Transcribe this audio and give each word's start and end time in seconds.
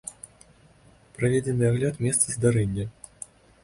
Праведзены 1.19 1.63
агляд 1.71 2.03
месца 2.09 2.27
здарэння. 2.41 2.85